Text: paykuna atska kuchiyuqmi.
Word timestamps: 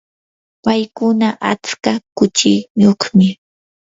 paykuna 0.63 1.29
atska 1.51 1.91
kuchiyuqmi. 2.17 3.27